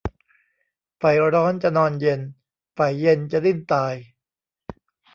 [0.97, 2.21] ใฝ่ร้อนจะนอนเย็น
[2.73, 3.93] ใฝ่เย็นจะดิ้นตาย